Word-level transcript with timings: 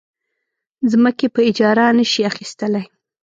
ځمکې 0.91 1.27
په 1.35 1.41
اجاره 1.49 1.85
نه 1.97 2.05
شي 2.11 2.21
اخیستلی. 2.31 2.83